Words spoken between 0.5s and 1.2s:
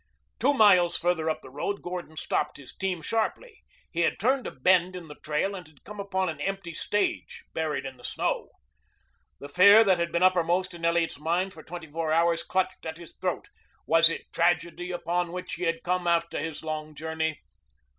miles